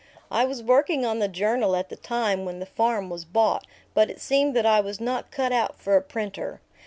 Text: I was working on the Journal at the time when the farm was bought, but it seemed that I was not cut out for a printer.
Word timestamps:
I 0.31 0.45
was 0.45 0.63
working 0.63 1.05
on 1.05 1.19
the 1.19 1.27
Journal 1.27 1.75
at 1.75 1.89
the 1.89 1.95
time 1.95 2.43
when 2.43 2.57
the 2.57 2.65
farm 2.65 3.11
was 3.11 3.23
bought, 3.23 3.67
but 3.93 4.09
it 4.09 4.19
seemed 4.19 4.55
that 4.55 4.65
I 4.65 4.79
was 4.81 4.99
not 4.99 5.29
cut 5.29 5.51
out 5.51 5.79
for 5.79 5.95
a 5.95 6.01
printer. 6.01 6.59